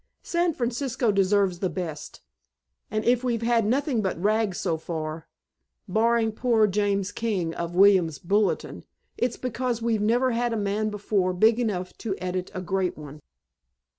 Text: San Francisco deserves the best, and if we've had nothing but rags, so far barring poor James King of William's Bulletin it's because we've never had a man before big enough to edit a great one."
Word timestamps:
San 0.23 0.51
Francisco 0.55 1.11
deserves 1.11 1.59
the 1.59 1.69
best, 1.69 2.21
and 2.89 3.05
if 3.05 3.23
we've 3.23 3.43
had 3.43 3.67
nothing 3.67 4.01
but 4.01 4.19
rags, 4.19 4.57
so 4.57 4.75
far 4.75 5.27
barring 5.87 6.31
poor 6.31 6.65
James 6.65 7.11
King 7.11 7.53
of 7.53 7.75
William's 7.75 8.17
Bulletin 8.17 8.83
it's 9.15 9.37
because 9.37 9.79
we've 9.79 10.01
never 10.01 10.31
had 10.31 10.53
a 10.53 10.57
man 10.57 10.89
before 10.89 11.33
big 11.33 11.59
enough 11.59 11.95
to 11.99 12.15
edit 12.17 12.49
a 12.55 12.63
great 12.63 12.97
one." 12.97 13.19